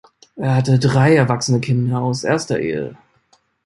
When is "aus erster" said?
2.01-2.59